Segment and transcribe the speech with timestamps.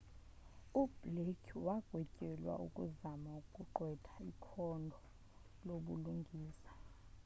[0.81, 4.97] ublake wagwetyelwa ukuzama ukugqwetha ikhondo
[5.65, 6.71] lobulungisa